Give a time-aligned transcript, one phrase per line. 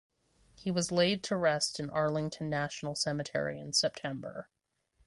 [0.55, 4.49] He was laid to rest in Arlington National Cemetery in September.